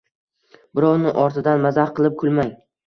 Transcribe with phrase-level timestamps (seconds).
[0.79, 2.55] Birovning ortidan mazax qilib kulmang.